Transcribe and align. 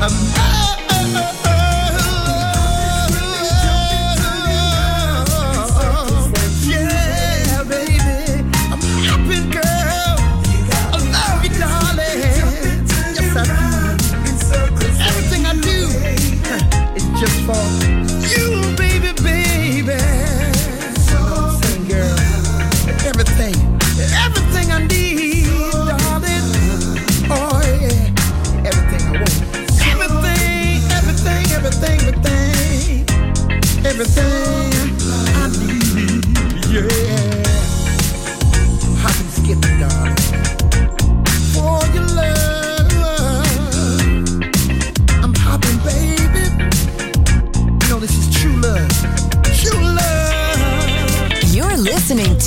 a 0.00 0.37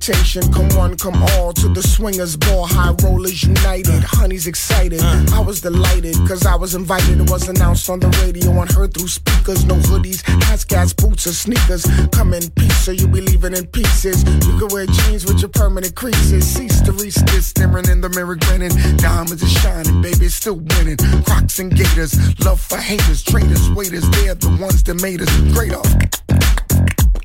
Come 0.00 0.68
one, 0.70 0.96
come 0.96 1.22
all 1.22 1.52
to 1.52 1.68
the 1.68 1.82
swingers 1.82 2.36
ball. 2.36 2.66
High 2.66 2.94
rollers 3.04 3.42
united. 3.42 4.02
Honey's 4.02 4.46
excited. 4.46 5.02
I 5.02 5.40
was 5.40 5.60
delighted 5.60 6.16
because 6.22 6.46
I 6.46 6.54
was 6.54 6.74
invited. 6.74 7.20
It 7.20 7.30
was 7.30 7.48
announced 7.48 7.90
on 7.90 8.00
the 8.00 8.08
radio 8.24 8.50
and 8.60 8.70
heard 8.72 8.94
through 8.94 9.08
speakers. 9.08 9.66
No 9.66 9.74
hoodies, 9.74 10.22
hats, 10.44 10.94
boots, 10.94 11.26
or 11.26 11.32
sneakers. 11.32 11.84
Come 12.10 12.32
in 12.32 12.50
peace, 12.52 12.76
so 12.78 12.92
you 12.92 13.06
be 13.06 13.20
leaving 13.20 13.54
in 13.54 13.66
pieces. 13.66 14.24
You 14.24 14.58
can 14.58 14.68
wear 14.70 14.86
jeans 14.86 15.26
with 15.26 15.40
your 15.40 15.50
permanent 15.50 15.94
creases. 15.94 16.46
Cease 16.46 16.80
to 16.82 16.92
reach 16.92 17.14
staring 17.42 17.88
in 17.88 18.00
the 18.00 18.08
mirror, 18.08 18.36
grinning. 18.36 18.72
Diamonds 18.96 19.42
are 19.42 19.60
shining, 19.60 20.00
baby, 20.00 20.28
still 20.28 20.56
winning. 20.56 20.96
Crocs 21.24 21.58
and 21.58 21.74
gators, 21.74 22.16
love 22.44 22.60
for 22.60 22.78
haters, 22.78 23.22
traitors, 23.22 23.70
waiters. 23.72 24.08
They're 24.10 24.34
the 24.34 24.56
ones 24.60 24.82
that 24.84 25.02
made 25.02 25.20
us 25.20 25.30
great 25.52 25.74
off. 25.74 25.92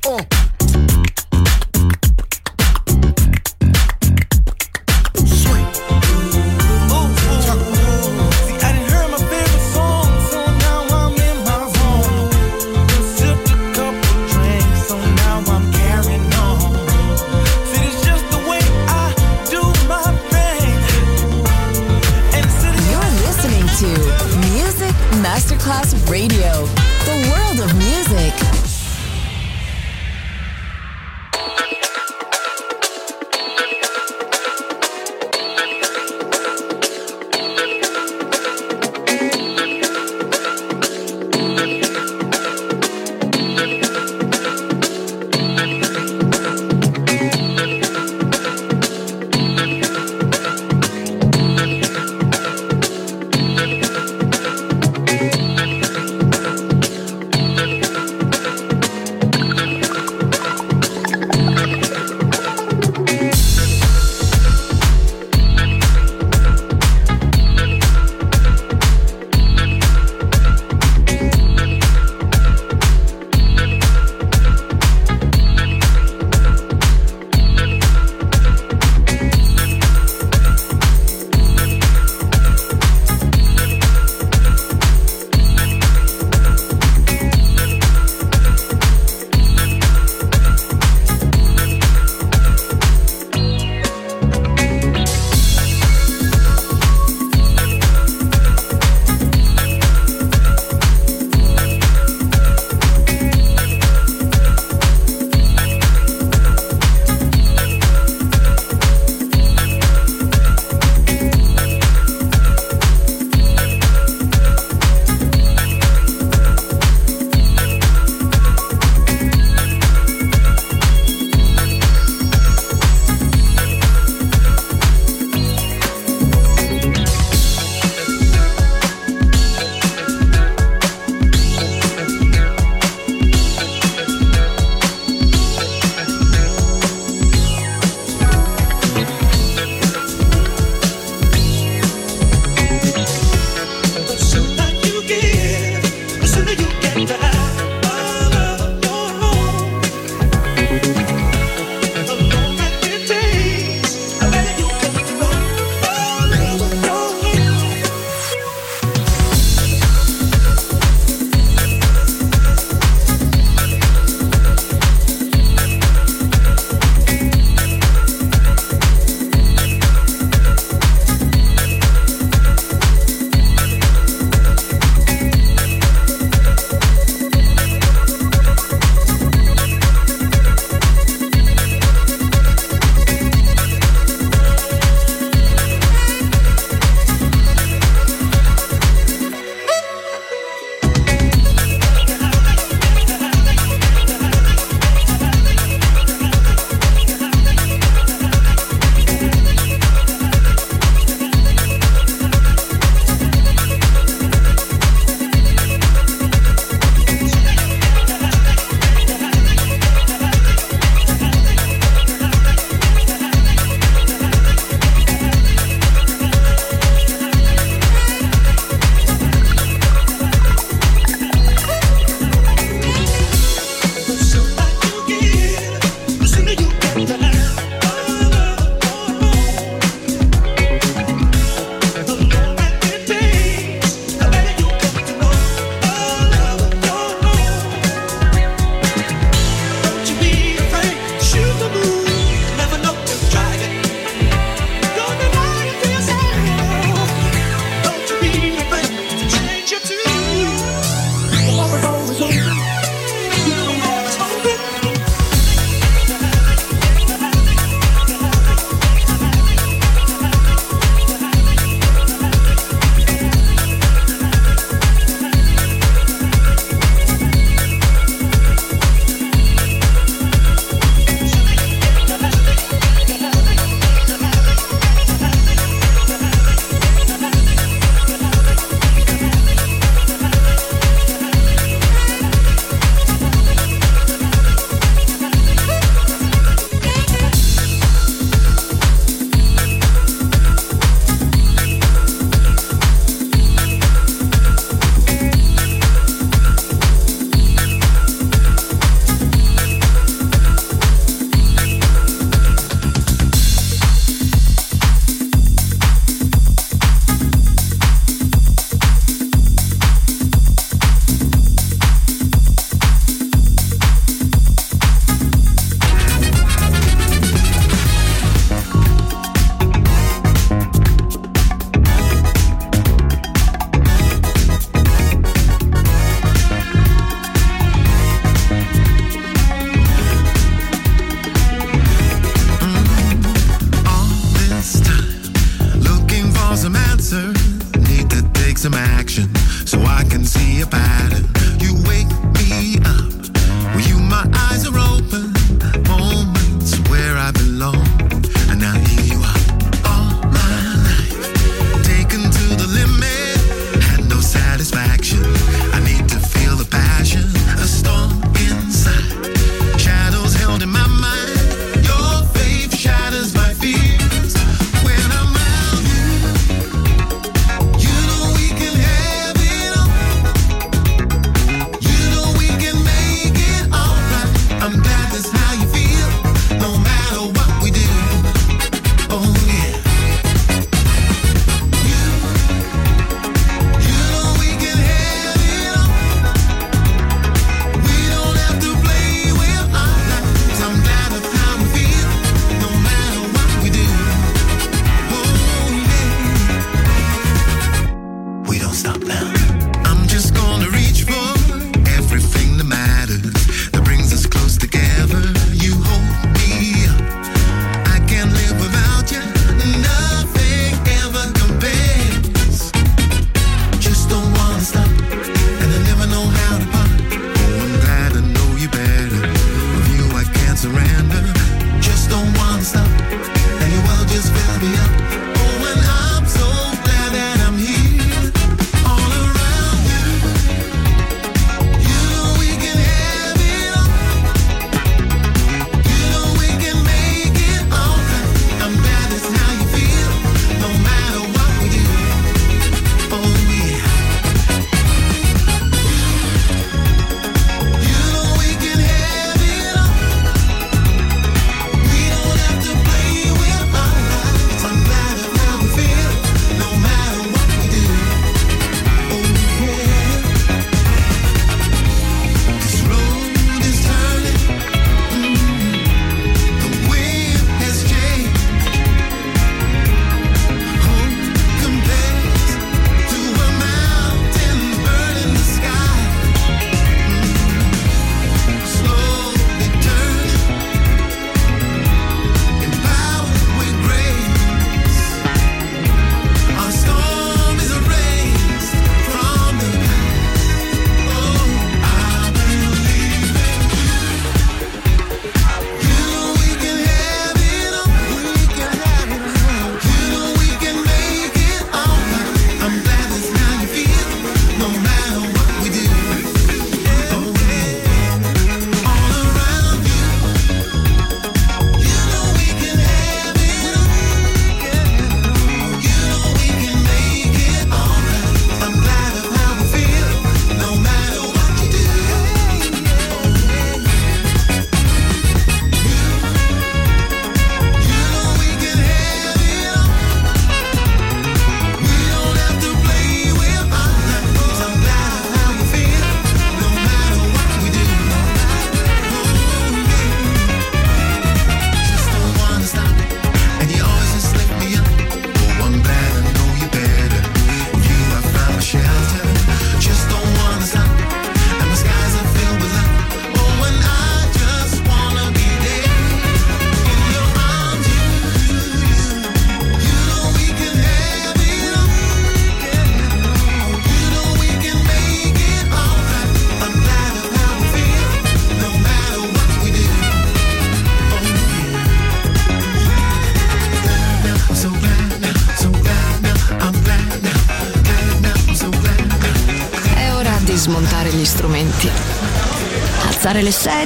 Uh. 0.06 0.47